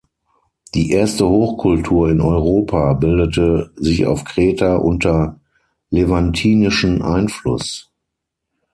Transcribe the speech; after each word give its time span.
Die 0.73 0.89
erste 0.89 1.29
Hochkultur 1.29 2.09
in 2.09 2.21
Europa 2.21 2.93
bildete 2.93 3.71
sich 3.75 4.07
auf 4.07 4.23
Kreta 4.23 4.77
unter 4.77 5.39
levantinischen 5.91 7.03
Einfluss. 7.03 7.91